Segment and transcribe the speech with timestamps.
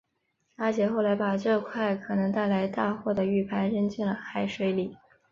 [0.55, 4.97] 阿杰后来把这块可能带来大祸的玉牌扔进了海水里。